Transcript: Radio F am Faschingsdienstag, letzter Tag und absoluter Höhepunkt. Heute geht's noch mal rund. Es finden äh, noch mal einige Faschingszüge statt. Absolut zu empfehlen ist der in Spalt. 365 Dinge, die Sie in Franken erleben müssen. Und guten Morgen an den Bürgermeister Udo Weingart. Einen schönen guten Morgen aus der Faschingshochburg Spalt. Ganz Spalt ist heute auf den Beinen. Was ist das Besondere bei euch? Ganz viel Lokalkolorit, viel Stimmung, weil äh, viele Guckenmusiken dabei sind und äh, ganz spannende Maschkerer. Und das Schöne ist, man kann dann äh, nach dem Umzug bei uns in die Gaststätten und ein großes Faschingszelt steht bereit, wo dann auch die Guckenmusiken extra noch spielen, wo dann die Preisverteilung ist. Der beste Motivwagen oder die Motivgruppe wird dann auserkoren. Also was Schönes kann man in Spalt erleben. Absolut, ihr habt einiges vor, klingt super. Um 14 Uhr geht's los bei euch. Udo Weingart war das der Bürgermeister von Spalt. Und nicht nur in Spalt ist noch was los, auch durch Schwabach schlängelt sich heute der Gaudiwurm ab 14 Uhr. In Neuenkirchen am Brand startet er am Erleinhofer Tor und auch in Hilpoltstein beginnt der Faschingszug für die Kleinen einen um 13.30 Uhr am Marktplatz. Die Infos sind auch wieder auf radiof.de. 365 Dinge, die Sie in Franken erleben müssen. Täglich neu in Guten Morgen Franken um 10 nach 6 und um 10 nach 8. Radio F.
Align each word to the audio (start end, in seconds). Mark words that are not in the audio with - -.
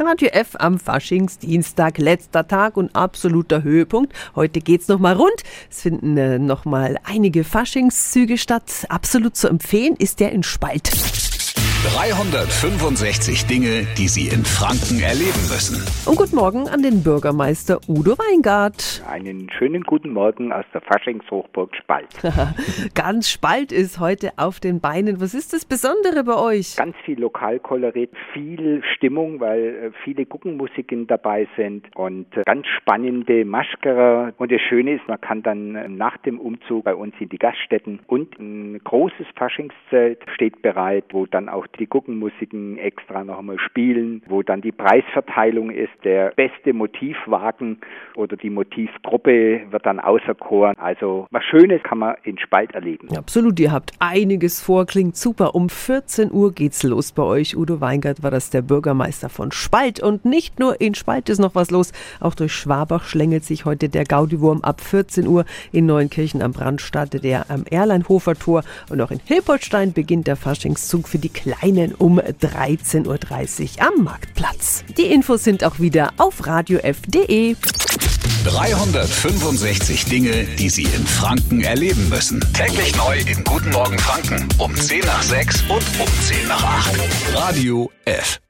Radio 0.00 0.28
F 0.28 0.56
am 0.58 0.78
Faschingsdienstag, 0.78 1.98
letzter 1.98 2.46
Tag 2.46 2.76
und 2.76 2.94
absoluter 2.96 3.62
Höhepunkt. 3.62 4.12
Heute 4.34 4.60
geht's 4.60 4.88
noch 4.88 4.98
mal 4.98 5.14
rund. 5.14 5.42
Es 5.70 5.82
finden 5.82 6.16
äh, 6.16 6.38
noch 6.38 6.64
mal 6.64 6.98
einige 7.04 7.44
Faschingszüge 7.44 8.38
statt. 8.38 8.86
Absolut 8.88 9.36
zu 9.36 9.48
empfehlen 9.48 9.94
ist 9.96 10.20
der 10.20 10.32
in 10.32 10.42
Spalt. 10.42 10.90
365 11.84 13.44
Dinge, 13.44 13.86
die 13.98 14.08
Sie 14.08 14.34
in 14.34 14.42
Franken 14.42 15.04
erleben 15.04 15.44
müssen. 15.52 15.84
Und 16.08 16.16
guten 16.16 16.36
Morgen 16.36 16.66
an 16.66 16.82
den 16.82 17.02
Bürgermeister 17.02 17.78
Udo 17.86 18.12
Weingart. 18.12 19.04
Einen 19.06 19.50
schönen 19.50 19.82
guten 19.82 20.14
Morgen 20.14 20.50
aus 20.50 20.64
der 20.72 20.80
Faschingshochburg 20.80 21.76
Spalt. 21.76 22.08
Ganz 22.94 23.28
Spalt 23.28 23.70
ist 23.70 24.00
heute 24.00 24.32
auf 24.38 24.60
den 24.60 24.80
Beinen. 24.80 25.20
Was 25.20 25.34
ist 25.34 25.52
das 25.52 25.66
Besondere 25.66 26.24
bei 26.24 26.36
euch? 26.36 26.74
Ganz 26.76 26.96
viel 27.04 27.20
Lokalkolorit, 27.20 28.10
viel 28.32 28.82
Stimmung, 28.96 29.40
weil 29.40 29.60
äh, 29.60 29.90
viele 30.04 30.24
Guckenmusiken 30.24 31.06
dabei 31.06 31.46
sind 31.54 31.94
und 31.94 32.34
äh, 32.34 32.44
ganz 32.46 32.66
spannende 32.66 33.44
Maschkerer. 33.44 34.32
Und 34.38 34.50
das 34.50 34.62
Schöne 34.62 34.94
ist, 34.94 35.06
man 35.06 35.20
kann 35.20 35.42
dann 35.42 35.76
äh, 35.76 35.86
nach 35.88 36.16
dem 36.16 36.40
Umzug 36.40 36.84
bei 36.84 36.94
uns 36.94 37.14
in 37.18 37.28
die 37.28 37.38
Gaststätten 37.38 38.00
und 38.06 38.38
ein 38.40 38.80
großes 38.82 39.26
Faschingszelt 39.36 40.22
steht 40.34 40.62
bereit, 40.62 41.04
wo 41.10 41.26
dann 41.26 41.50
auch 41.50 41.66
die 41.78 41.86
Guckenmusiken 41.86 42.78
extra 42.78 43.24
noch 43.24 43.42
spielen, 43.58 44.22
wo 44.28 44.42
dann 44.42 44.60
die 44.60 44.72
Preisverteilung 44.72 45.70
ist. 45.70 45.92
Der 46.04 46.32
beste 46.36 46.72
Motivwagen 46.72 47.78
oder 48.14 48.36
die 48.36 48.50
Motivgruppe 48.50 49.62
wird 49.70 49.86
dann 49.86 50.00
auserkoren. 50.00 50.76
Also 50.78 51.26
was 51.30 51.44
Schönes 51.44 51.82
kann 51.82 51.98
man 51.98 52.16
in 52.22 52.38
Spalt 52.38 52.74
erleben. 52.74 53.08
Absolut, 53.16 53.58
ihr 53.60 53.72
habt 53.72 53.92
einiges 53.98 54.62
vor, 54.62 54.86
klingt 54.86 55.16
super. 55.16 55.54
Um 55.54 55.68
14 55.68 56.32
Uhr 56.32 56.52
geht's 56.52 56.82
los 56.82 57.12
bei 57.12 57.22
euch. 57.22 57.56
Udo 57.56 57.80
Weingart 57.80 58.22
war 58.22 58.30
das 58.30 58.50
der 58.50 58.62
Bürgermeister 58.62 59.28
von 59.28 59.52
Spalt. 59.52 60.00
Und 60.00 60.24
nicht 60.24 60.58
nur 60.58 60.80
in 60.80 60.94
Spalt 60.94 61.28
ist 61.28 61.40
noch 61.40 61.54
was 61.54 61.70
los, 61.70 61.92
auch 62.20 62.34
durch 62.34 62.52
Schwabach 62.52 63.04
schlängelt 63.04 63.44
sich 63.44 63.64
heute 63.64 63.88
der 63.88 64.04
Gaudiwurm 64.04 64.60
ab 64.62 64.80
14 64.80 65.26
Uhr. 65.26 65.44
In 65.72 65.86
Neuenkirchen 65.86 66.42
am 66.42 66.52
Brand 66.52 66.80
startet 66.80 67.24
er 67.24 67.50
am 67.50 67.64
Erleinhofer 67.70 68.34
Tor 68.34 68.62
und 68.90 69.00
auch 69.00 69.10
in 69.10 69.20
Hilpoltstein 69.24 69.92
beginnt 69.92 70.26
der 70.26 70.36
Faschingszug 70.36 71.08
für 71.08 71.18
die 71.18 71.28
Kleinen 71.28 71.63
einen 71.64 71.94
um 71.94 72.20
13.30 72.20 73.06
Uhr 73.06 73.86
am 73.86 74.04
Marktplatz. 74.04 74.84
Die 74.98 75.06
Infos 75.06 75.44
sind 75.44 75.64
auch 75.64 75.78
wieder 75.78 76.12
auf 76.18 76.46
radiof.de. 76.46 77.56
365 78.44 80.04
Dinge, 80.04 80.44
die 80.58 80.68
Sie 80.68 80.82
in 80.82 81.06
Franken 81.06 81.62
erleben 81.62 82.10
müssen. 82.10 82.44
Täglich 82.52 82.94
neu 82.96 83.18
in 83.18 83.42
Guten 83.44 83.70
Morgen 83.70 83.98
Franken 83.98 84.46
um 84.58 84.74
10 84.74 85.00
nach 85.00 85.22
6 85.22 85.62
und 85.62 85.84
um 85.98 86.08
10 86.20 86.48
nach 86.48 86.62
8. 86.62 86.98
Radio 87.34 87.90
F. 88.04 88.43